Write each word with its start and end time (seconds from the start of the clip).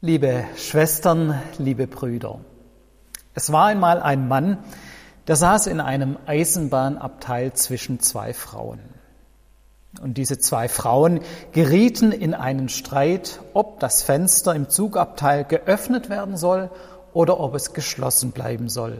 Liebe 0.00 0.44
Schwestern, 0.56 1.42
liebe 1.58 1.88
Brüder, 1.88 2.38
es 3.34 3.50
war 3.50 3.66
einmal 3.66 4.00
ein 4.00 4.28
Mann, 4.28 4.58
der 5.26 5.34
saß 5.34 5.66
in 5.66 5.80
einem 5.80 6.16
Eisenbahnabteil 6.24 7.54
zwischen 7.54 7.98
zwei 7.98 8.32
Frauen. 8.32 8.78
Und 10.00 10.16
diese 10.16 10.38
zwei 10.38 10.68
Frauen 10.68 11.18
gerieten 11.50 12.12
in 12.12 12.34
einen 12.34 12.68
Streit, 12.68 13.40
ob 13.54 13.80
das 13.80 14.04
Fenster 14.04 14.54
im 14.54 14.68
Zugabteil 14.68 15.42
geöffnet 15.42 16.08
werden 16.08 16.36
soll 16.36 16.70
oder 17.12 17.40
ob 17.40 17.56
es 17.56 17.72
geschlossen 17.72 18.30
bleiben 18.30 18.68
soll. 18.68 18.98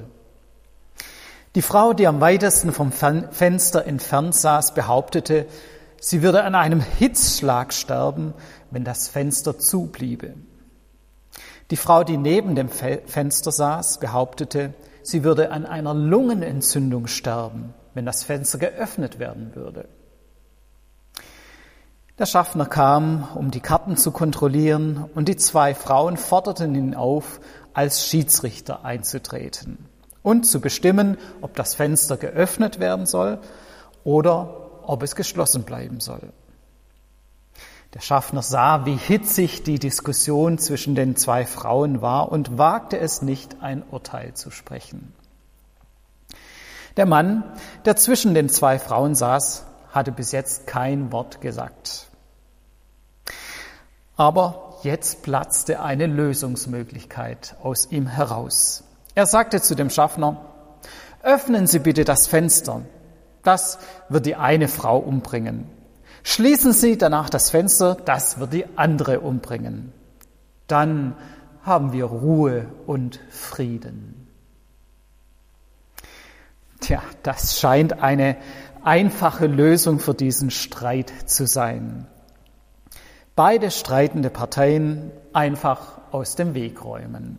Die 1.54 1.62
Frau, 1.62 1.92
die 1.92 2.08
am 2.08 2.20
weitesten 2.20 2.72
vom 2.72 2.90
Fenster 2.90 3.86
entfernt 3.86 4.34
saß, 4.34 4.74
behauptete, 4.74 5.46
sie 6.00 6.22
würde 6.22 6.42
an 6.42 6.56
einem 6.56 6.80
Hitzschlag 6.80 7.72
sterben, 7.72 8.34
wenn 8.72 8.82
das 8.82 9.06
Fenster 9.06 9.60
zubliebe. 9.60 10.34
Die 11.70 11.76
Frau, 11.76 12.02
die 12.02 12.16
neben 12.16 12.54
dem 12.54 12.68
Fenster 12.68 13.52
saß, 13.52 14.00
behauptete, 14.00 14.74
sie 15.02 15.22
würde 15.22 15.50
an 15.50 15.66
einer 15.66 15.94
Lungenentzündung 15.94 17.06
sterben, 17.06 17.74
wenn 17.94 18.06
das 18.06 18.24
Fenster 18.24 18.58
geöffnet 18.58 19.18
werden 19.18 19.54
würde. 19.54 19.88
Der 22.18 22.26
Schaffner 22.26 22.66
kam, 22.66 23.28
um 23.34 23.50
die 23.50 23.60
Karten 23.60 23.96
zu 23.96 24.10
kontrollieren, 24.10 25.04
und 25.14 25.28
die 25.28 25.36
zwei 25.36 25.74
Frauen 25.74 26.16
forderten 26.16 26.74
ihn 26.74 26.94
auf, 26.94 27.40
als 27.74 28.06
Schiedsrichter 28.06 28.84
einzutreten 28.84 29.86
und 30.22 30.44
zu 30.44 30.60
bestimmen, 30.60 31.16
ob 31.40 31.54
das 31.54 31.74
Fenster 31.74 32.16
geöffnet 32.16 32.80
werden 32.80 33.06
soll 33.06 33.38
oder 34.04 34.82
ob 34.82 35.02
es 35.02 35.14
geschlossen 35.14 35.62
bleiben 35.62 36.00
soll. 36.00 36.32
Der 37.94 38.00
Schaffner 38.00 38.42
sah, 38.42 38.84
wie 38.84 38.96
hitzig 38.96 39.62
die 39.62 39.78
Diskussion 39.78 40.58
zwischen 40.58 40.94
den 40.94 41.16
zwei 41.16 41.46
Frauen 41.46 42.02
war 42.02 42.30
und 42.30 42.58
wagte 42.58 42.98
es 42.98 43.22
nicht, 43.22 43.62
ein 43.62 43.82
Urteil 43.90 44.34
zu 44.34 44.50
sprechen. 44.50 45.14
Der 46.98 47.06
Mann, 47.06 47.44
der 47.86 47.96
zwischen 47.96 48.34
den 48.34 48.50
zwei 48.50 48.78
Frauen 48.78 49.14
saß, 49.14 49.64
hatte 49.90 50.12
bis 50.12 50.32
jetzt 50.32 50.66
kein 50.66 51.12
Wort 51.12 51.40
gesagt. 51.40 52.08
Aber 54.16 54.74
jetzt 54.82 55.22
platzte 55.22 55.80
eine 55.80 56.06
Lösungsmöglichkeit 56.06 57.56
aus 57.62 57.90
ihm 57.90 58.06
heraus. 58.06 58.84
Er 59.14 59.26
sagte 59.26 59.62
zu 59.62 59.74
dem 59.74 59.88
Schaffner, 59.88 60.44
öffnen 61.22 61.66
Sie 61.66 61.78
bitte 61.78 62.04
das 62.04 62.26
Fenster. 62.26 62.82
Das 63.42 63.78
wird 64.08 64.26
die 64.26 64.36
eine 64.36 64.68
Frau 64.68 64.98
umbringen. 64.98 65.77
Schließen 66.22 66.72
Sie 66.72 66.98
danach 66.98 67.30
das 67.30 67.50
Fenster, 67.50 67.96
das 68.04 68.38
wird 68.38 68.52
die 68.52 68.64
andere 68.76 69.20
umbringen. 69.20 69.92
Dann 70.66 71.16
haben 71.62 71.92
wir 71.92 72.04
Ruhe 72.04 72.66
und 72.86 73.20
Frieden. 73.30 74.26
Tja, 76.80 77.02
das 77.22 77.58
scheint 77.58 78.02
eine 78.02 78.36
einfache 78.84 79.46
Lösung 79.46 79.98
für 79.98 80.14
diesen 80.14 80.50
Streit 80.50 81.12
zu 81.26 81.46
sein. 81.46 82.06
Beide 83.34 83.70
streitende 83.70 84.30
Parteien 84.30 85.12
einfach 85.32 86.00
aus 86.10 86.36
dem 86.36 86.54
Weg 86.54 86.84
räumen. 86.84 87.38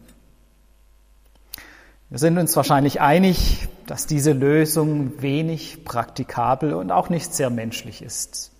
Wir 2.10 2.20
sind 2.20 2.38
uns 2.38 2.56
wahrscheinlich 2.56 3.02
einig, 3.02 3.68
dass 3.86 4.08
diese 4.08 4.32
Lösung 4.32 5.22
wenig 5.22 5.86
praktikabel 5.86 6.74
und 6.74 6.92
auch 6.92 7.10
nicht 7.10 7.34
sehr 7.34 7.50
menschlich 7.50 8.02
ist. 8.02 8.52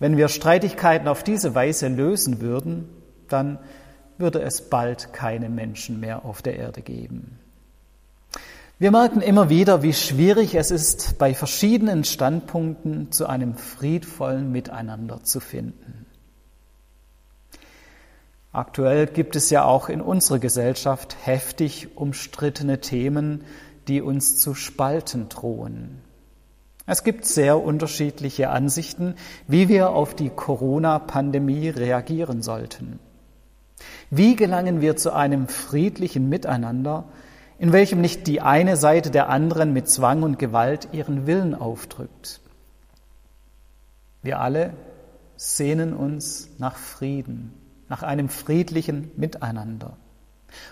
Wenn 0.00 0.16
wir 0.16 0.28
Streitigkeiten 0.28 1.06
auf 1.06 1.22
diese 1.22 1.54
Weise 1.54 1.86
lösen 1.86 2.40
würden, 2.40 2.88
dann 3.28 3.58
würde 4.18 4.40
es 4.42 4.62
bald 4.62 5.12
keine 5.12 5.48
Menschen 5.48 6.00
mehr 6.00 6.24
auf 6.24 6.42
der 6.42 6.56
Erde 6.56 6.82
geben. 6.82 7.38
Wir 8.78 8.90
merken 8.90 9.20
immer 9.20 9.50
wieder, 9.50 9.82
wie 9.82 9.92
schwierig 9.92 10.54
es 10.54 10.70
ist, 10.70 11.18
bei 11.18 11.34
verschiedenen 11.34 12.04
Standpunkten 12.04 13.12
zu 13.12 13.26
einem 13.26 13.54
friedvollen 13.56 14.50
Miteinander 14.50 15.22
zu 15.22 15.38
finden. 15.38 16.06
Aktuell 18.52 19.06
gibt 19.06 19.36
es 19.36 19.50
ja 19.50 19.64
auch 19.64 19.90
in 19.90 20.00
unserer 20.00 20.38
Gesellschaft 20.38 21.14
heftig 21.24 21.96
umstrittene 21.96 22.80
Themen, 22.80 23.44
die 23.86 24.00
uns 24.00 24.38
zu 24.38 24.54
spalten 24.54 25.28
drohen. 25.28 26.00
Es 26.90 27.04
gibt 27.04 27.24
sehr 27.24 27.62
unterschiedliche 27.62 28.50
Ansichten, 28.50 29.14
wie 29.46 29.68
wir 29.68 29.90
auf 29.90 30.16
die 30.16 30.28
Corona-Pandemie 30.28 31.68
reagieren 31.68 32.42
sollten. 32.42 32.98
Wie 34.10 34.34
gelangen 34.34 34.80
wir 34.80 34.96
zu 34.96 35.14
einem 35.14 35.46
friedlichen 35.46 36.28
Miteinander, 36.28 37.04
in 37.60 37.72
welchem 37.72 38.00
nicht 38.00 38.26
die 38.26 38.40
eine 38.40 38.76
Seite 38.76 39.12
der 39.12 39.28
anderen 39.28 39.72
mit 39.72 39.88
Zwang 39.88 40.24
und 40.24 40.40
Gewalt 40.40 40.88
ihren 40.90 41.28
Willen 41.28 41.54
aufdrückt? 41.54 42.40
Wir 44.22 44.40
alle 44.40 44.74
sehnen 45.36 45.92
uns 45.92 46.48
nach 46.58 46.74
Frieden, 46.74 47.54
nach 47.88 48.02
einem 48.02 48.28
friedlichen 48.28 49.12
Miteinander. 49.16 49.96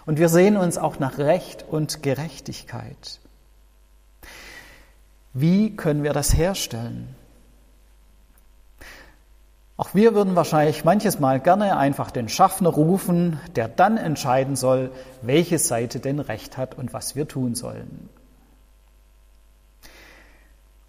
Und 0.05 0.19
wir 0.19 0.31
sehnen 0.31 0.57
uns 0.57 0.78
auch 0.78 0.99
nach 0.99 1.19
Recht 1.19 1.65
und 1.71 2.03
Gerechtigkeit. 2.03 3.21
Wie 5.41 5.76
können 5.76 6.03
wir 6.03 6.12
das 6.12 6.37
herstellen? 6.37 7.15
Auch 9.76 9.94
wir 9.94 10.12
würden 10.12 10.34
wahrscheinlich 10.34 10.84
manches 10.84 11.21
Mal 11.21 11.38
gerne 11.38 11.76
einfach 11.76 12.10
den 12.10 12.28
Schaffner 12.28 12.71
rufen, 12.71 13.38
der 13.54 13.69
dann 13.69 13.97
entscheiden 13.97 14.56
soll, 14.56 14.91
welche 15.22 15.60
Seite 15.60 16.00
denn 16.00 16.19
recht 16.19 16.56
hat 16.56 16.77
und 16.77 16.93
was 16.93 17.15
wir 17.15 17.28
tun 17.28 17.54
sollen. 17.54 18.09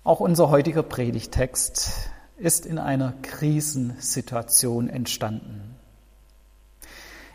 Auch 0.04 0.20
unser 0.20 0.50
heutiger 0.50 0.82
Predigtext 0.82 2.10
ist 2.38 2.66
in 2.66 2.80
einer 2.80 3.14
Krisensituation 3.22 4.90
entstanden. 4.90 5.76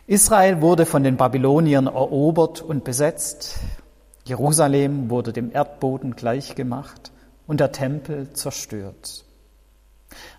Israel 0.07 0.59
wurde 0.59 0.85
von 0.85 1.03
den 1.03 1.15
Babyloniern 1.15 1.87
erobert 1.87 2.61
und 2.61 2.83
besetzt. 2.83 3.59
Jerusalem 4.25 5.11
wurde 5.11 5.33
dem 5.33 5.51
Erdboden 5.51 6.15
gleichgemacht 6.15 7.11
und 7.45 7.59
der 7.59 7.71
Tempel 7.71 8.33
zerstört. 8.33 9.23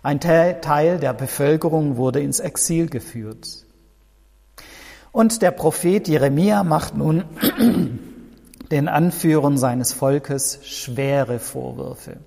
Ein 0.03 0.19
Teil 0.19 0.99
der 0.99 1.13
Bevölkerung 1.13 1.95
wurde 1.95 2.19
ins 2.19 2.39
Exil 2.39 2.89
geführt. 2.89 3.65
Und 5.13 5.41
der 5.41 5.51
Prophet 5.51 6.07
Jeremia 6.07 6.63
macht 6.63 6.95
nun 6.97 7.23
den 8.71 8.87
Anführern 8.89 9.57
seines 9.57 9.93
Volkes 9.93 10.59
schwere 10.63 11.39
Vorwürfe. 11.39 12.17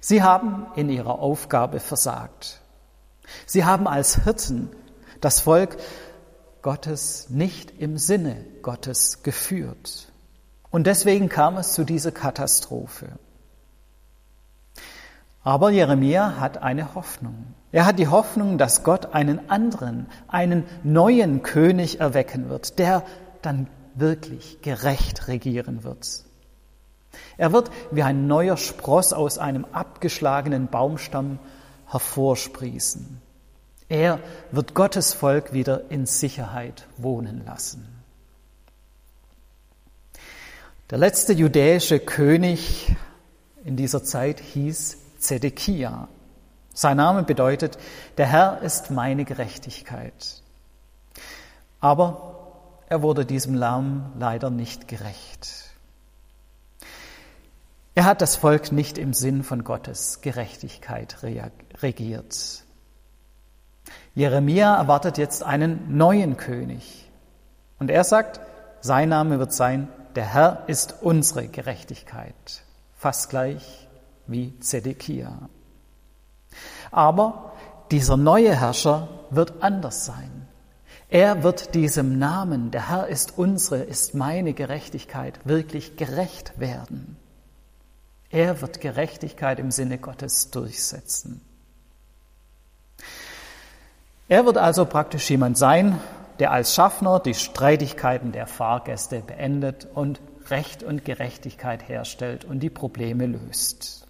Sie 0.00 0.22
haben 0.22 0.66
in 0.76 0.88
ihrer 0.88 1.18
Aufgabe 1.18 1.80
versagt. 1.80 2.60
Sie 3.44 3.64
haben 3.64 3.88
als 3.88 4.24
Hirten 4.24 4.70
das 5.20 5.40
Volk 5.40 5.76
Gottes 6.62 7.28
nicht 7.28 7.72
im 7.80 7.98
Sinne 7.98 8.44
Gottes 8.62 9.22
geführt. 9.22 10.09
Und 10.70 10.86
deswegen 10.86 11.28
kam 11.28 11.56
es 11.56 11.72
zu 11.72 11.84
dieser 11.84 12.12
Katastrophe. 12.12 13.08
Aber 15.42 15.70
Jeremia 15.70 16.38
hat 16.38 16.58
eine 16.62 16.94
Hoffnung. 16.94 17.54
Er 17.72 17.86
hat 17.86 17.98
die 17.98 18.08
Hoffnung, 18.08 18.58
dass 18.58 18.82
Gott 18.82 19.14
einen 19.14 19.48
anderen, 19.50 20.06
einen 20.28 20.64
neuen 20.82 21.42
König 21.42 22.00
erwecken 22.00 22.48
wird, 22.48 22.78
der 22.78 23.04
dann 23.42 23.68
wirklich 23.94 24.60
gerecht 24.60 25.28
regieren 25.28 25.82
wird. 25.82 26.24
Er 27.36 27.52
wird 27.52 27.70
wie 27.90 28.02
ein 28.02 28.26
neuer 28.26 28.56
Spross 28.56 29.12
aus 29.12 29.38
einem 29.38 29.64
abgeschlagenen 29.72 30.68
Baumstamm 30.68 31.38
hervorsprießen. 31.88 33.20
Er 33.88 34.20
wird 34.52 34.74
Gottes 34.74 35.14
Volk 35.14 35.52
wieder 35.52 35.90
in 35.90 36.06
Sicherheit 36.06 36.86
wohnen 36.96 37.44
lassen. 37.44 37.99
Der 40.90 40.98
letzte 40.98 41.32
judäische 41.32 42.00
König 42.00 42.96
in 43.64 43.76
dieser 43.76 44.02
Zeit 44.02 44.40
hieß 44.40 44.98
Zedekia. 45.20 46.08
Sein 46.74 46.96
Name 46.96 47.22
bedeutet, 47.22 47.78
der 48.16 48.26
Herr 48.26 48.60
ist 48.62 48.90
meine 48.90 49.24
Gerechtigkeit. 49.24 50.42
Aber 51.78 52.80
er 52.88 53.02
wurde 53.02 53.24
diesem 53.24 53.54
Lärm 53.54 54.12
leider 54.18 54.50
nicht 54.50 54.88
gerecht. 54.88 55.70
Er 57.94 58.04
hat 58.04 58.20
das 58.20 58.34
Volk 58.34 58.72
nicht 58.72 58.98
im 58.98 59.12
Sinn 59.12 59.44
von 59.44 59.62
Gottes 59.62 60.22
Gerechtigkeit 60.22 61.18
regiert. 61.22 62.64
Jeremia 64.16 64.74
erwartet 64.74 65.18
jetzt 65.18 65.44
einen 65.44 65.96
neuen 65.96 66.36
König. 66.36 67.08
Und 67.78 67.92
er 67.92 68.02
sagt, 68.02 68.40
sein 68.80 69.08
Name 69.10 69.38
wird 69.38 69.52
sein 69.52 69.86
der 70.16 70.24
Herr 70.24 70.64
ist 70.66 70.96
unsere 71.00 71.48
Gerechtigkeit, 71.48 72.62
fast 72.96 73.30
gleich 73.30 73.88
wie 74.26 74.58
Zedekia. 74.60 75.48
Aber 76.90 77.52
dieser 77.90 78.16
neue 78.16 78.54
Herrscher 78.54 79.08
wird 79.30 79.62
anders 79.62 80.04
sein. 80.04 80.48
Er 81.08 81.42
wird 81.42 81.74
diesem 81.74 82.18
Namen, 82.18 82.70
der 82.70 82.88
Herr 82.88 83.08
ist 83.08 83.36
unsere, 83.36 83.78
ist 83.82 84.14
meine 84.14 84.52
Gerechtigkeit, 84.52 85.40
wirklich 85.44 85.96
gerecht 85.96 86.60
werden. 86.60 87.16
Er 88.30 88.60
wird 88.60 88.80
Gerechtigkeit 88.80 89.58
im 89.58 89.72
Sinne 89.72 89.98
Gottes 89.98 90.50
durchsetzen. 90.50 91.40
Er 94.28 94.46
wird 94.46 94.56
also 94.56 94.84
praktisch 94.84 95.28
jemand 95.30 95.58
sein, 95.58 95.98
der 96.40 96.52
als 96.52 96.74
Schaffner 96.74 97.20
die 97.20 97.34
Streitigkeiten 97.34 98.32
der 98.32 98.46
Fahrgäste 98.46 99.20
beendet 99.20 99.86
und 99.94 100.20
Recht 100.48 100.82
und 100.82 101.04
Gerechtigkeit 101.04 101.88
herstellt 101.88 102.44
und 102.44 102.60
die 102.60 102.70
Probleme 102.70 103.26
löst. 103.26 104.06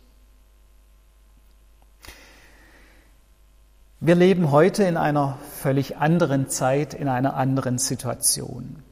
Wir 4.02 4.14
leben 4.14 4.50
heute 4.50 4.84
in 4.84 4.96
einer 4.96 5.38
völlig 5.60 5.98
anderen 5.98 6.48
Zeit, 6.48 6.94
in 6.94 7.08
einer 7.08 7.34
anderen 7.34 7.76
Situation. 7.76 8.82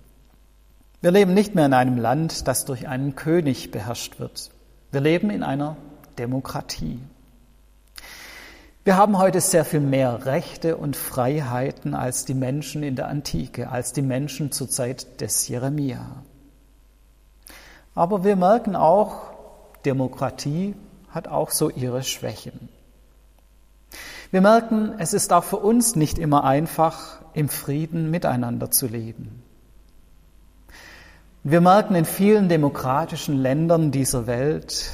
Wir 1.01 1.13
leben 1.13 1.33
nicht 1.33 1.55
mehr 1.55 1.67
in 1.67 1.73
einem 1.73 1.97
Land, 1.97 2.47
das 2.49 2.65
durch 2.65 2.89
einen 2.89 3.15
König 3.15 3.71
beherrscht 3.71 4.19
wird. 4.19 4.51
Wir 4.91 5.01
leben 5.01 5.31
in 5.31 5.43
einer 5.43 5.77
Demokratie. 6.19 6.99
Wir 8.89 8.97
haben 8.97 9.19
heute 9.19 9.43
sehr 9.43 9.67
viel 9.67 9.81
mehr 9.81 10.25
Rechte 10.25 10.79
und 10.79 10.97
Freiheiten 10.97 11.93
als 11.93 12.25
die 12.25 12.33
Menschen 12.33 12.83
in 12.83 12.97
der 12.97 13.09
Antike, 13.09 13.69
als 13.69 13.93
die 13.93 14.01
Menschen 14.01 14.51
zur 14.51 14.71
Zeit 14.71 15.21
des 15.21 15.47
Jeremia. 15.47 16.25
Aber 17.95 18.25
wir 18.25 18.35
merken 18.35 18.77
auch, 18.77 19.25
Demokratie 19.85 20.75
hat 21.11 21.29
auch 21.29 21.51
so 21.51 21.69
ihre 21.69 22.03
Schwächen. 22.03 22.71
Wir 24.31 24.41
merken, 24.41 24.95
es 24.97 25.13
ist 25.13 25.35
auch 25.35 25.45
für 25.45 25.59
uns 25.59 25.95
nicht 25.95 26.19
immer 26.19 26.45
einfach, 26.45 27.21
im 27.35 27.51
Frieden 27.51 28.11
miteinander 28.11 28.71
zu 28.71 28.87
leben. 28.87 29.43
Wir 31.45 31.61
merken 31.61 31.95
in 31.95 32.07
vielen 32.07 32.49
demokratischen 32.49 33.37
Ländern 33.37 33.91
dieser 33.91 34.27
Welt, 34.27 34.93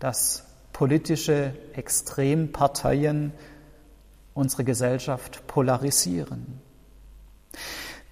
dass 0.00 0.45
politische 0.76 1.54
Extremparteien 1.72 3.32
unsere 4.34 4.62
Gesellschaft 4.62 5.46
polarisieren. 5.46 6.60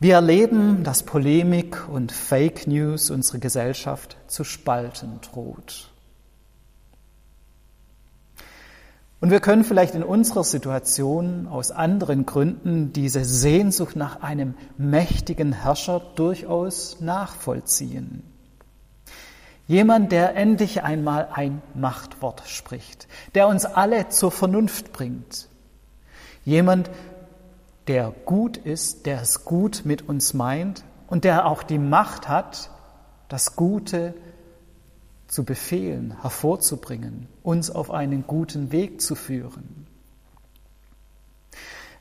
Wir 0.01 0.15
erleben, 0.15 0.83
dass 0.83 1.03
Polemik 1.03 1.87
und 1.91 2.11
Fake 2.11 2.67
News 2.67 3.11
unsere 3.11 3.39
Gesellschaft 3.39 4.17
zu 4.29 4.45
spalten 4.45 5.21
droht. 5.21 5.91
Und 9.21 9.31
wir 9.31 9.41
können 9.41 9.65
vielleicht 9.65 9.95
in 9.95 10.03
unserer 10.03 10.45
Situation 10.45 11.47
aus 11.47 11.71
anderen 11.71 12.25
Gründen 12.25 12.95
diese 12.95 13.27
Sehnsucht 13.27 13.95
nach 13.95 14.23
einem 14.23 14.55
mächtigen 14.79 15.53
Herrscher 15.53 16.01
durchaus 16.15 16.99
nachvollziehen. 17.01 18.23
Jemand, 19.67 20.13
der 20.13 20.37
endlich 20.37 20.83
einmal 20.83 21.29
ein 21.33 21.63
Machtwort 21.75 22.43
spricht, 22.47 23.09
der 23.35 23.49
uns 23.49 23.65
alle 23.65 24.11
zur 24.11 24.31
Vernunft 24.31 24.93
bringt. 24.93 25.49
Jemand, 26.45 26.91
der 27.87 28.13
gut 28.25 28.59
ist, 28.59 29.07
der 29.07 29.23
es 29.23 29.45
gut 29.45 29.83
mit 29.85 30.09
uns 30.09 30.35
meint 30.35 30.85
und 31.07 31.25
der 31.25 31.47
auch 31.47 31.63
die 31.63 31.79
Macht 31.79 32.29
hat, 32.29 32.71
das 33.29 33.57
Gute 33.57 34.15
zu 35.29 35.45
befehlen, 35.45 36.21
hervorzubringen, 36.21 37.29
uns 37.43 37.71
auf 37.71 37.91
einen 37.91 38.27
guten 38.27 38.71
Weg 38.71 39.01
zu 39.01 39.15
führen. 39.15 39.87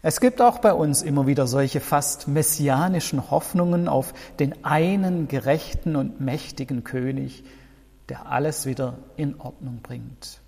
Es 0.05 0.19
gibt 0.19 0.41
auch 0.41 0.59
bei 0.59 0.73
uns 0.73 1.01
immer 1.01 1.27
wieder 1.27 1.47
solche 1.47 1.79
fast 1.79 2.27
messianischen 2.27 3.31
Hoffnungen 3.31 3.87
auf 3.87 4.13
den 4.37 4.65
einen 4.65 5.29
gerechten 5.29 5.95
und 5.95 6.19
mächtigen 6.19 6.83
König, 6.83 7.45
der 8.09 8.29
alles 8.29 8.65
wieder 8.65 8.97
in 9.15 9.39
Ordnung 9.39 9.79
bringt. 9.81 10.41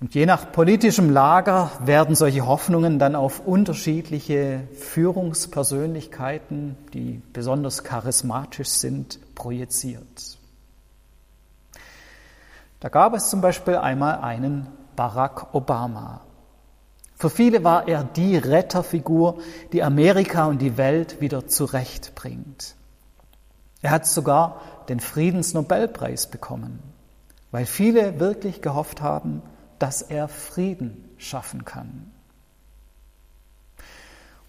Und 0.00 0.16
je 0.16 0.26
nach 0.26 0.50
politischem 0.50 1.10
Lager 1.10 1.70
werden 1.78 2.16
solche 2.16 2.44
Hoffnungen 2.44 2.98
dann 2.98 3.14
auf 3.14 3.38
unterschiedliche 3.38 4.66
Führungspersönlichkeiten, 4.74 6.76
die 6.92 7.22
besonders 7.32 7.84
charismatisch 7.84 8.70
sind, 8.70 9.20
projiziert. 9.36 10.38
Da 12.80 12.88
gab 12.88 13.14
es 13.14 13.30
zum 13.30 13.40
Beispiel 13.40 13.76
einmal 13.76 14.22
einen 14.22 14.66
Barack 14.96 15.54
Obama. 15.54 16.22
Für 17.22 17.30
viele 17.30 17.62
war 17.62 17.86
er 17.86 18.02
die 18.02 18.36
Retterfigur, 18.36 19.38
die 19.72 19.84
Amerika 19.84 20.46
und 20.46 20.60
die 20.60 20.76
Welt 20.76 21.20
wieder 21.20 21.46
zurechtbringt. 21.46 22.74
Er 23.80 23.92
hat 23.92 24.08
sogar 24.08 24.60
den 24.88 24.98
Friedensnobelpreis 24.98 26.26
bekommen, 26.26 26.80
weil 27.52 27.64
viele 27.64 28.18
wirklich 28.18 28.60
gehofft 28.60 29.02
haben, 29.02 29.40
dass 29.78 30.02
er 30.02 30.26
Frieden 30.26 31.10
schaffen 31.16 31.64
kann. 31.64 32.10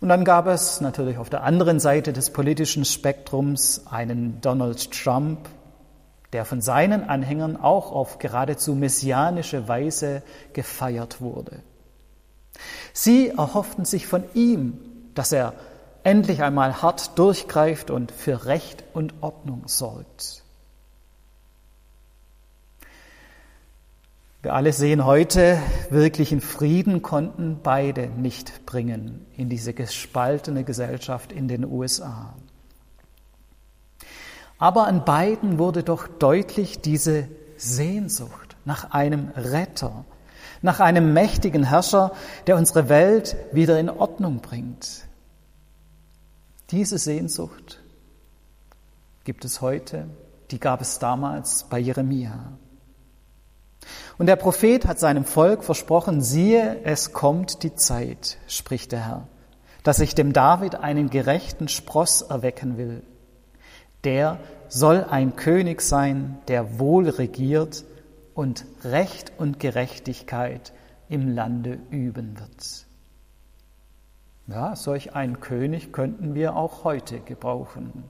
Und 0.02 0.10
dann 0.10 0.26
gab 0.26 0.48
es 0.48 0.82
natürlich 0.82 1.20
auf 1.20 1.30
der 1.30 1.44
anderen 1.44 1.80
Seite 1.80 2.12
des 2.12 2.32
politischen 2.32 2.86
Spektrums 2.86 3.86
einen 3.86 4.42
Donald 4.42 4.90
Trump, 4.90 5.48
der 6.32 6.44
von 6.44 6.60
seinen 6.60 7.04
Anhängern 7.08 7.56
auch 7.56 7.92
auf 7.92 8.18
geradezu 8.18 8.74
messianische 8.74 9.68
Weise 9.68 10.24
gefeiert 10.54 11.22
wurde. 11.22 11.62
Sie 12.94 13.30
erhofften 13.30 13.86
sich 13.86 14.08
von 14.08 14.24
ihm, 14.34 14.80
dass 15.16 15.32
er 15.32 15.54
endlich 16.04 16.44
einmal 16.44 16.82
hart 16.82 17.18
durchgreift 17.18 17.90
und 17.90 18.12
für 18.12 18.46
Recht 18.46 18.84
und 18.94 19.14
Ordnung 19.22 19.64
sorgt. 19.68 20.44
Wir 24.44 24.54
alle 24.54 24.74
sehen 24.74 25.06
heute, 25.06 25.58
wirklichen 25.90 26.42
Frieden 26.42 27.02
konnten 27.02 27.62
beide 27.64 28.08
nicht 28.08 28.66
bringen 28.66 29.26
in 29.38 29.48
diese 29.48 29.74
gespaltene 29.74 30.66
Gesellschaft 30.66 31.32
in 31.32 31.48
den 31.48 31.64
USA. 31.64 32.34
Aber 34.58 34.86
an 34.88 35.06
beiden 35.06 35.60
wurde 35.60 35.84
doch 35.84 36.10
deutlich 36.10 36.82
diese 36.82 37.30
Sehnsucht 37.56 38.58
nach 38.66 38.92
einem 38.92 39.30
Retter, 39.30 40.04
nach 40.64 40.80
einem 40.80 41.14
mächtigen 41.14 41.64
Herrscher, 41.64 42.12
der 42.48 42.58
unsere 42.58 42.90
Welt 42.90 43.36
wieder 43.52 43.80
in 43.80 43.90
Ordnung 43.90 44.40
bringt. 44.40 45.06
Diese 46.72 46.98
Sehnsucht 46.98 47.80
gibt 49.24 49.46
es 49.46 49.62
heute, 49.62 50.08
die 50.50 50.60
gab 50.60 50.82
es 50.82 50.98
damals 50.98 51.66
bei 51.70 51.78
Jeremia. 51.78 52.54
Und 54.18 54.26
der 54.26 54.38
Prophet 54.38 54.88
hat 54.88 55.00
seinem 55.00 55.26
Volk 55.26 55.64
versprochen, 55.64 56.22
siehe, 56.22 56.82
es 56.84 57.14
kommt 57.14 57.62
die 57.62 57.76
Zeit, 57.76 58.38
spricht 58.48 58.92
der 58.92 59.06
Herr, 59.06 59.28
dass 59.84 60.00
ich 60.00 60.16
dem 60.16 60.34
David 60.34 60.76
einen 60.76 61.12
gerechten 61.12 61.68
Spross 61.68 62.24
erwecken 62.24 62.78
will 62.78 63.04
der 64.04 64.40
soll 64.68 65.04
ein 65.04 65.36
König 65.36 65.82
sein, 65.82 66.40
der 66.48 66.80
wohl 66.80 67.10
regiert 67.10 67.84
und 68.34 68.66
Recht 68.84 69.34
und 69.38 69.60
Gerechtigkeit 69.60 70.74
im 71.10 71.34
Lande 71.34 71.80
üben 71.90 72.40
wird. 72.40 72.86
Ja, 74.48 74.76
solch 74.76 75.16
einen 75.16 75.40
König 75.40 75.94
könnten 75.94 76.34
wir 76.36 76.56
auch 76.56 76.84
heute 76.84 77.20
gebrauchen. 77.20 78.04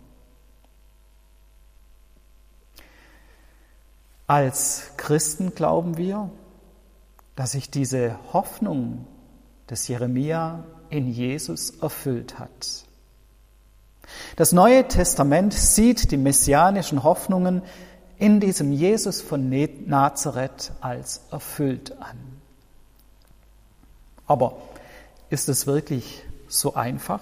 Als 4.25 4.91
Christen 4.97 5.53
glauben 5.53 5.97
wir, 5.97 6.31
dass 7.35 7.51
sich 7.51 7.69
diese 7.69 8.17
Hoffnung 8.31 9.05
des 9.69 9.87
Jeremia 9.87 10.63
in 10.89 11.07
Jesus 11.09 11.71
erfüllt 11.81 12.39
hat. 12.39 12.85
Das 14.35 14.51
Neue 14.51 14.87
Testament 14.87 15.53
sieht 15.53 16.11
die 16.11 16.17
messianischen 16.17 17.03
Hoffnungen 17.03 17.63
in 18.23 18.39
diesem 18.39 18.71
Jesus 18.71 19.21
von 19.21 19.49
Nazareth 19.85 20.71
als 20.81 21.21
erfüllt 21.31 22.01
an. 22.01 22.17
Aber 24.25 24.57
ist 25.29 25.49
es 25.49 25.67
wirklich 25.67 26.23
so 26.47 26.75
einfach? 26.75 27.21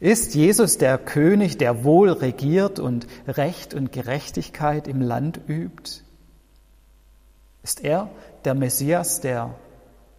Ist 0.00 0.34
Jesus 0.34 0.78
der 0.78 0.96
König, 0.96 1.58
der 1.58 1.84
wohl 1.84 2.10
regiert 2.10 2.78
und 2.78 3.06
Recht 3.26 3.74
und 3.74 3.92
Gerechtigkeit 3.92 4.88
im 4.88 5.02
Land 5.02 5.40
übt? 5.46 6.02
Ist 7.62 7.84
er 7.84 8.08
der 8.44 8.54
Messias, 8.54 9.20
der 9.20 9.54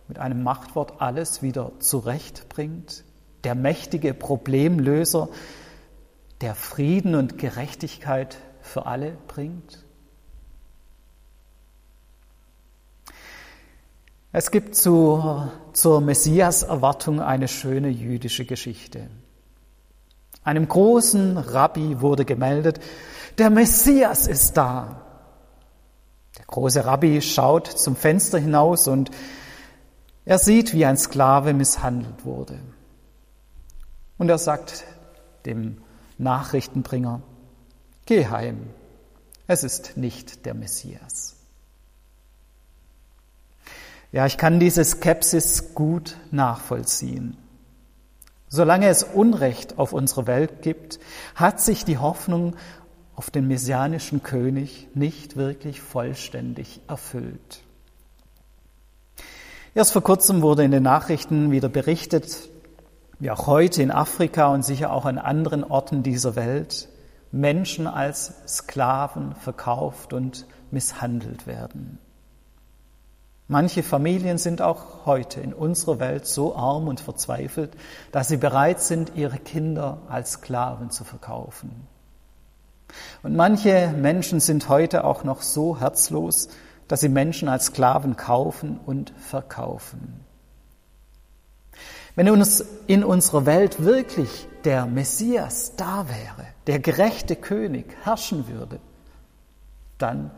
mit 0.07 0.19
einem 0.19 0.43
Machtwort 0.43 1.01
alles 1.01 1.41
wieder 1.41 1.71
zurechtbringt? 1.79 3.03
der 3.43 3.55
mächtige 3.55 4.13
Problemlöser, 4.13 5.29
der 6.41 6.55
Frieden 6.55 7.15
und 7.15 7.37
Gerechtigkeit 7.37 8.37
für 8.61 8.85
alle 8.85 9.17
bringt? 9.27 9.83
Es 14.33 14.49
gibt 14.49 14.75
zu, 14.75 15.49
zur 15.73 15.99
Messias-Erwartung 15.99 17.19
eine 17.19 17.49
schöne 17.49 17.89
jüdische 17.89 18.45
Geschichte. 18.45 19.09
Einem 20.43 20.67
großen 20.67 21.37
Rabbi 21.37 21.99
wurde 21.99 22.23
gemeldet, 22.23 22.79
der 23.37 23.49
Messias 23.49 24.27
ist 24.27 24.55
da. 24.55 25.01
Der 26.37 26.45
große 26.45 26.85
Rabbi 26.85 27.21
schaut 27.21 27.67
zum 27.67 27.95
Fenster 27.95 28.39
hinaus 28.39 28.87
und 28.87 29.11
er 30.23 30.39
sieht, 30.39 30.73
wie 30.73 30.85
ein 30.85 30.97
Sklave 30.97 31.53
misshandelt 31.53 32.25
wurde. 32.25 32.59
Und 34.17 34.29
er 34.29 34.37
sagt 34.37 34.85
dem 35.45 35.81
Nachrichtenbringer, 36.17 37.21
geh 38.05 38.27
heim, 38.27 38.69
es 39.47 39.63
ist 39.63 39.97
nicht 39.97 40.45
der 40.45 40.53
Messias. 40.53 41.35
Ja, 44.11 44.25
ich 44.25 44.37
kann 44.37 44.59
diese 44.59 44.83
Skepsis 44.83 45.73
gut 45.73 46.17
nachvollziehen. 46.31 47.37
Solange 48.49 48.89
es 48.89 49.03
Unrecht 49.03 49.77
auf 49.79 49.93
unserer 49.93 50.27
Welt 50.27 50.61
gibt, 50.61 50.99
hat 51.35 51.61
sich 51.61 51.85
die 51.85 51.97
Hoffnung 51.97 52.57
auf 53.15 53.29
den 53.31 53.47
messianischen 53.47 54.23
König 54.23 54.89
nicht 54.93 55.37
wirklich 55.37 55.79
vollständig 55.79 56.81
erfüllt. 56.89 57.63
Erst 59.73 59.93
vor 59.93 60.03
kurzem 60.03 60.41
wurde 60.41 60.65
in 60.65 60.71
den 60.71 60.83
Nachrichten 60.83 61.51
wieder 61.51 61.69
berichtet, 61.69 62.49
wie 63.19 63.31
auch 63.31 63.47
heute 63.47 63.81
in 63.81 63.91
Afrika 63.91 64.47
und 64.47 64.65
sicher 64.65 64.91
auch 64.91 65.05
an 65.05 65.17
anderen 65.17 65.63
Orten 65.63 66.03
dieser 66.03 66.35
Welt 66.35 66.89
Menschen 67.31 67.87
als 67.87 68.33
Sklaven 68.47 69.35
verkauft 69.35 70.13
und 70.13 70.45
misshandelt 70.69 71.47
werden. 71.47 71.97
Manche 73.47 73.83
Familien 73.83 74.37
sind 74.37 74.61
auch 74.61 75.05
heute 75.05 75.41
in 75.41 75.53
unserer 75.53 75.99
Welt 75.99 76.25
so 76.25 76.55
arm 76.55 76.87
und 76.87 77.01
verzweifelt, 77.01 77.75
dass 78.13 78.29
sie 78.29 78.37
bereit 78.37 78.81
sind, 78.81 79.13
ihre 79.15 79.37
Kinder 79.37 79.97
als 80.07 80.33
Sklaven 80.33 80.89
zu 80.89 81.03
verkaufen. 81.03 81.87
Und 83.23 83.35
manche 83.35 83.93
Menschen 83.97 84.39
sind 84.39 84.69
heute 84.69 85.03
auch 85.03 85.23
noch 85.23 85.41
so 85.41 85.79
herzlos, 85.79 86.49
dass 86.87 87.01
sie 87.01 87.09
Menschen 87.09 87.49
als 87.49 87.67
Sklaven 87.67 88.15
kaufen 88.15 88.79
und 88.85 89.13
verkaufen. 89.17 90.25
Wenn 92.21 92.29
uns 92.29 92.63
in 92.85 93.03
unserer 93.03 93.47
Welt 93.47 93.83
wirklich 93.83 94.47
der 94.63 94.85
Messias 94.85 95.75
da 95.75 96.07
wäre, 96.07 96.45
der 96.67 96.77
gerechte 96.77 97.35
König 97.35 97.95
herrschen 98.03 98.47
würde, 98.47 98.79
dann 99.97 100.29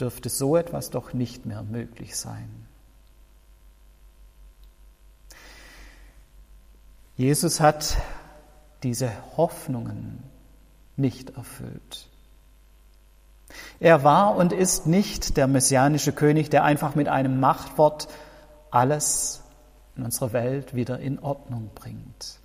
dürfte 0.00 0.30
so 0.30 0.56
etwas 0.56 0.88
doch 0.88 1.12
nicht 1.12 1.44
mehr 1.44 1.62
möglich 1.62 2.16
sein. 2.16 2.48
Jesus 7.18 7.60
hat 7.60 7.98
diese 8.82 9.12
Hoffnungen 9.36 10.22
nicht 10.96 11.36
erfüllt. 11.36 12.08
Er 13.78 14.04
war 14.04 14.36
und 14.36 14.54
ist 14.54 14.86
nicht 14.86 15.36
der 15.36 15.48
messianische 15.48 16.12
König, 16.12 16.48
der 16.48 16.64
einfach 16.64 16.94
mit 16.94 17.08
einem 17.08 17.40
Machtwort 17.40 18.08
alles 18.70 19.42
in 20.00 20.06
unserer 20.06 20.32
Welt 20.32 20.74
wieder 20.74 20.98
in 20.98 21.18
Ordnung 21.18 21.70
bringt. 21.74 22.38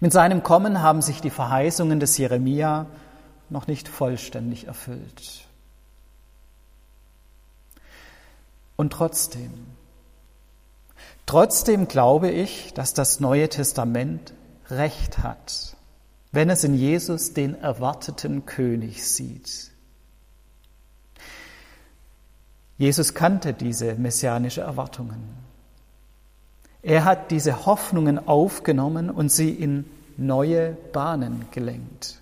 Mit 0.00 0.12
seinem 0.12 0.42
Kommen 0.42 0.82
haben 0.82 1.02
sich 1.02 1.20
die 1.20 1.30
Verheißungen 1.30 1.98
des 1.98 2.16
Jeremia 2.18 2.86
noch 3.48 3.66
nicht 3.66 3.88
vollständig 3.88 4.66
erfüllt. 4.66 5.46
Und 8.76 8.92
trotzdem, 8.92 9.52
trotzdem 11.26 11.88
glaube 11.88 12.30
ich, 12.30 12.74
dass 12.74 12.92
das 12.92 13.20
Neue 13.20 13.48
Testament 13.48 14.34
Recht 14.68 15.18
hat, 15.18 15.76
wenn 16.32 16.50
es 16.50 16.64
in 16.64 16.74
Jesus 16.74 17.32
den 17.34 17.54
erwarteten 17.54 18.46
König 18.46 19.06
sieht. 19.06 19.70
Jesus 22.76 23.14
kannte 23.14 23.52
diese 23.52 23.94
messianische 23.94 24.62
Erwartungen. 24.62 25.44
Er 26.84 27.06
hat 27.06 27.30
diese 27.30 27.64
Hoffnungen 27.64 28.28
aufgenommen 28.28 29.08
und 29.08 29.32
sie 29.32 29.48
in 29.48 29.86
neue 30.18 30.72
Bahnen 30.92 31.46
gelenkt. 31.50 32.20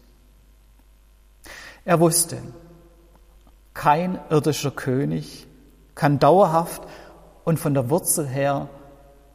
Er 1.85 1.99
wusste, 1.99 2.38
kein 3.75 4.21
irdischer 4.31 4.71
König 4.71 5.49
kann 5.97 6.21
dauerhaft 6.21 6.83
und 7.42 7.59
von 7.59 7.75
der 7.75 7.90
Wurzel 7.90 8.28
her 8.28 8.69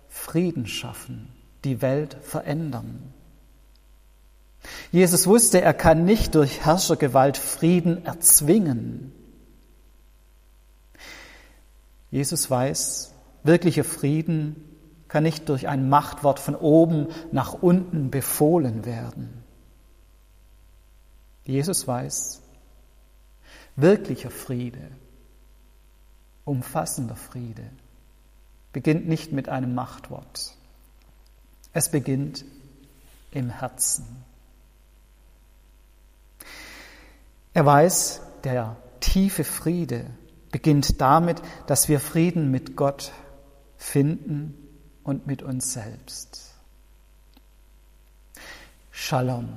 Frieden 0.07 0.65
schaffen, 0.65 1.27
die 1.65 1.81
Welt 1.81 2.15
verändern. 2.21 3.13
Jesus 4.93 5.27
wusste, 5.27 5.59
er 5.59 5.73
kann 5.73 6.05
nicht 6.05 6.35
durch 6.35 6.61
Herrschergewalt 6.65 7.35
Frieden 7.35 8.05
erzwingen. 8.05 9.11
Jesus 12.11 12.49
weiß, 12.49 13.13
wirklicher 13.43 13.83
Frieden 13.83 14.63
kann 15.07 15.23
nicht 15.23 15.47
durch 15.49 15.67
ein 15.67 15.89
Machtwort 15.89 16.39
von 16.39 16.55
oben 16.55 17.07
nach 17.31 17.53
unten 17.53 18.11
befohlen 18.11 18.85
werden. 18.85 19.43
Jesus 21.43 21.87
weiß, 21.87 22.41
wirklicher 23.75 24.31
Friede 24.31 24.91
umfassender 26.43 27.15
Friede 27.15 27.69
beginnt 28.71 29.07
nicht 29.07 29.31
mit 29.31 29.49
einem 29.49 29.75
Machtwort. 29.75 30.55
Es 31.73 31.89
beginnt 31.89 32.45
im 33.31 33.49
Herzen. 33.49 34.05
Er 37.53 37.65
weiß, 37.65 38.21
der 38.43 38.77
tiefe 38.99 39.43
Friede 39.43 40.05
beginnt 40.51 41.01
damit, 41.01 41.41
dass 41.65 41.89
wir 41.89 41.99
Frieden 41.99 42.51
mit 42.51 42.75
Gott 42.75 43.11
finden 43.77 44.66
und 45.07 45.25
mit 45.25 45.41
uns 45.41 45.71
selbst. 45.71 46.53
Shalom. 48.91 49.47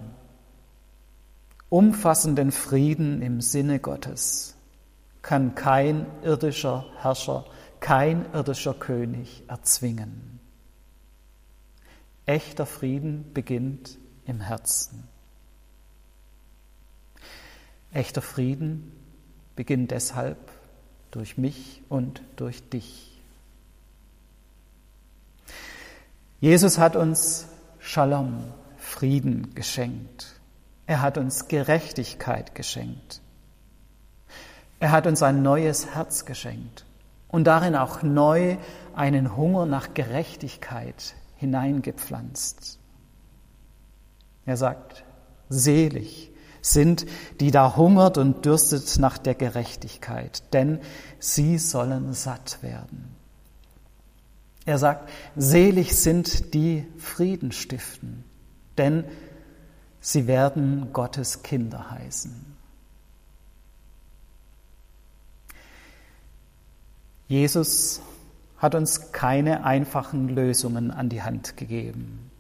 Umfassenden 1.69 2.53
Frieden 2.53 3.21
im 3.21 3.41
Sinne 3.41 3.81
Gottes 3.81 4.55
kann 5.23 5.57
kein 5.57 6.07
irdischer 6.23 6.87
Herrscher, 6.99 7.47
kein 7.81 8.33
irdischer 8.33 8.75
König 8.75 9.43
erzwingen. 9.49 10.39
Echter 12.27 12.65
Frieden 12.65 13.33
beginnt 13.35 13.99
im 14.27 14.41
Herzen. 14.41 15.09
Echter 17.93 18.23
Frieden 18.23 18.93
beginnt 19.57 19.91
deshalb 19.91 20.39
durch 21.11 21.39
mich 21.39 21.83
und 21.89 22.23
durch 22.37 22.63
dich. 22.71 23.20
Jesus 26.41 26.79
hat 26.79 26.97
uns 26.97 27.47
Shalom, 27.79 28.43
Frieden 28.79 29.55
geschenkt. 29.55 30.41
Er 30.87 31.03
hat 31.03 31.19
uns 31.19 31.49
Gerechtigkeit 31.49 32.55
geschenkt. 32.55 33.21
Er 34.79 34.91
hat 34.91 35.07
uns 35.07 35.23
ein 35.23 35.43
neues 35.43 35.95
Herz 35.95 36.25
geschenkt 36.25 36.87
und 37.29 37.45
darin 37.45 37.77
auch 37.77 38.03
neu 38.03 38.57
einen 38.95 39.37
Hunger 39.37 39.67
nach 39.67 39.93
Gerechtigkeit 39.93 41.15
hineingepflanzt. 41.37 42.79
Er 44.47 44.57
sagt, 44.57 45.05
selig 45.51 46.31
sind, 46.63 47.05
die 47.41 47.51
da 47.51 47.77
hungert 47.77 48.17
und 48.17 48.47
dürstet 48.47 48.99
nach 48.99 49.19
der 49.19 49.35
Gerechtigkeit, 49.35 50.43
denn 50.55 50.81
sie 51.19 51.59
sollen 51.59 52.15
satt 52.15 52.63
werden. 52.63 53.20
Er 54.67 54.79
sagt, 54.79 55.09
selig 55.37 55.97
sind 55.97 56.55
die 56.55 56.87
Frieden 56.99 57.53
stiften, 57.53 58.25
denn 58.79 59.05
sie 60.01 60.27
werden 60.27 60.93
Gottes 60.93 61.43
Kinder 61.43 61.91
heißen. 61.91 62.51
Jesus 67.27 68.03
hat 68.59 68.75
uns 68.75 69.13
keine 69.13 69.65
einfachen 69.65 70.29
Lösungen 70.29 70.91
an 70.91 71.09
die 71.09 71.23
Hand 71.23 71.57
gegeben. 71.57 72.31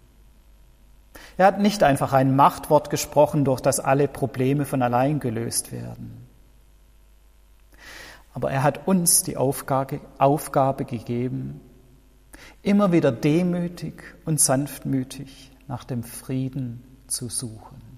Er 1.37 1.47
hat 1.47 1.61
nicht 1.61 1.83
einfach 1.83 2.13
ein 2.13 2.37
Machtwort 2.37 2.91
gesprochen, 2.91 3.45
durch 3.45 3.61
das 3.61 3.81
alle 3.81 4.09
Probleme 4.09 4.67
von 4.67 4.83
allein 4.83 5.21
gelöst 5.21 5.73
werden. 5.73 6.27
Aber 8.35 8.51
er 8.51 8.63
hat 8.63 8.87
uns 8.87 9.23
die 9.23 9.37
Aufgabe, 9.37 10.01
Aufgabe 10.19 10.85
gegeben, 10.85 11.61
immer 12.63 12.93
wieder 12.93 13.13
demütig 13.13 14.03
und 14.25 14.41
sanftmütig 14.41 15.51
nach 15.69 15.85
dem 15.85 16.03
Frieden 16.03 16.83
zu 17.07 17.29
suchen. 17.29 17.91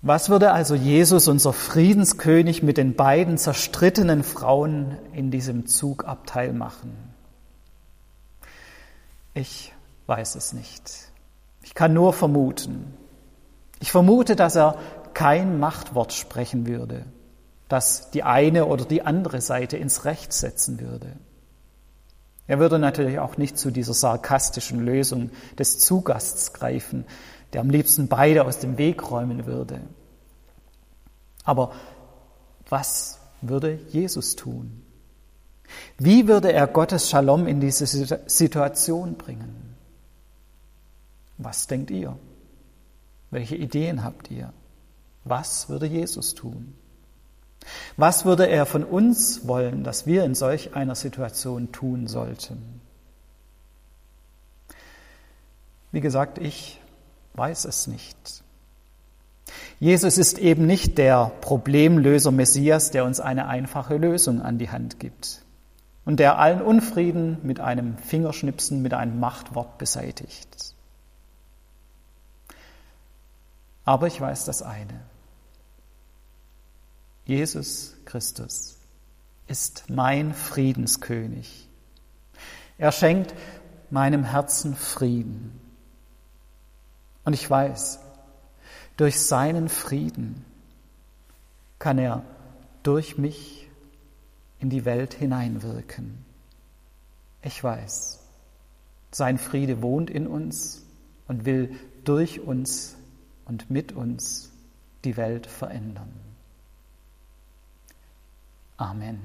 Was 0.00 0.28
würde 0.28 0.52
also 0.52 0.76
Jesus, 0.76 1.26
unser 1.26 1.52
Friedenskönig, 1.52 2.62
mit 2.62 2.76
den 2.76 2.94
beiden 2.94 3.36
zerstrittenen 3.36 4.22
Frauen 4.22 4.96
in 5.12 5.32
diesem 5.32 5.66
Zugabteil 5.66 6.52
machen? 6.52 6.92
Ich 9.34 9.72
weiß 10.06 10.36
es 10.36 10.52
nicht. 10.52 11.10
Ich 11.62 11.74
kann 11.74 11.94
nur 11.94 12.12
vermuten. 12.12 12.94
Ich 13.80 13.90
vermute, 13.90 14.36
dass 14.36 14.56
er 14.56 14.78
kein 15.14 15.58
Machtwort 15.58 16.12
sprechen 16.12 16.66
würde, 16.66 17.04
das 17.68 18.10
die 18.10 18.22
eine 18.22 18.66
oder 18.66 18.84
die 18.84 19.02
andere 19.02 19.40
Seite 19.40 19.76
ins 19.76 20.04
Recht 20.04 20.32
setzen 20.32 20.80
würde. 20.80 21.16
Er 22.46 22.58
würde 22.58 22.78
natürlich 22.78 23.18
auch 23.18 23.36
nicht 23.36 23.58
zu 23.58 23.70
dieser 23.70 23.92
sarkastischen 23.92 24.80
Lösung 24.84 25.30
des 25.58 25.78
Zugasts 25.78 26.54
greifen, 26.54 27.04
der 27.52 27.60
am 27.60 27.68
liebsten 27.68 28.08
beide 28.08 28.44
aus 28.44 28.58
dem 28.58 28.78
Weg 28.78 29.10
räumen 29.10 29.44
würde. 29.44 29.80
Aber 31.44 31.72
was 32.70 33.18
würde 33.42 33.78
Jesus 33.90 34.34
tun? 34.34 34.82
Wie 35.98 36.26
würde 36.26 36.52
er 36.52 36.66
Gottes 36.66 37.10
Shalom 37.10 37.46
in 37.46 37.60
diese 37.60 37.86
Situation 38.26 39.16
bringen? 39.16 39.76
Was 41.36 41.66
denkt 41.66 41.90
ihr? 41.90 42.18
Welche 43.30 43.56
Ideen 43.56 44.02
habt 44.02 44.30
ihr? 44.30 44.54
Was 45.24 45.68
würde 45.68 45.86
Jesus 45.86 46.34
tun? 46.34 46.74
Was 47.96 48.24
würde 48.24 48.48
er 48.48 48.66
von 48.66 48.84
uns 48.84 49.46
wollen, 49.46 49.84
dass 49.84 50.06
wir 50.06 50.24
in 50.24 50.34
solch 50.34 50.74
einer 50.74 50.94
Situation 50.94 51.72
tun 51.72 52.06
sollten? 52.06 52.80
Wie 55.92 56.00
gesagt, 56.00 56.38
ich 56.38 56.80
weiß 57.34 57.64
es 57.64 57.86
nicht. 57.86 58.42
Jesus 59.80 60.18
ist 60.18 60.38
eben 60.38 60.66
nicht 60.66 60.98
der 60.98 61.32
Problemlöser 61.40 62.30
Messias, 62.30 62.90
der 62.90 63.04
uns 63.04 63.20
eine 63.20 63.46
einfache 63.46 63.96
Lösung 63.96 64.42
an 64.42 64.58
die 64.58 64.70
Hand 64.70 64.98
gibt 64.98 65.42
und 66.04 66.20
der 66.20 66.38
allen 66.38 66.62
Unfrieden 66.62 67.38
mit 67.42 67.60
einem 67.60 67.98
Fingerschnipsen, 67.98 68.82
mit 68.82 68.94
einem 68.94 69.20
Machtwort 69.20 69.78
beseitigt. 69.78 70.74
Aber 73.84 74.06
ich 74.06 74.20
weiß 74.20 74.44
das 74.44 74.62
eine. 74.62 75.00
Jesus 77.28 77.94
Christus 78.06 78.78
ist 79.48 79.90
mein 79.90 80.32
Friedenskönig. 80.32 81.68
Er 82.78 82.90
schenkt 82.90 83.34
meinem 83.90 84.24
Herzen 84.24 84.74
Frieden. 84.74 85.60
Und 87.24 87.34
ich 87.34 87.48
weiß, 87.50 87.98
durch 88.96 89.20
seinen 89.20 89.68
Frieden 89.68 90.42
kann 91.78 91.98
er 91.98 92.24
durch 92.82 93.18
mich 93.18 93.68
in 94.58 94.70
die 94.70 94.86
Welt 94.86 95.12
hineinwirken. 95.12 96.24
Ich 97.42 97.62
weiß, 97.62 98.20
sein 99.10 99.36
Friede 99.36 99.82
wohnt 99.82 100.08
in 100.08 100.26
uns 100.26 100.82
und 101.26 101.44
will 101.44 101.76
durch 102.04 102.40
uns 102.40 102.96
und 103.44 103.68
mit 103.68 103.92
uns 103.92 104.50
die 105.04 105.18
Welt 105.18 105.46
verändern. 105.46 106.27
Amen. 108.78 109.18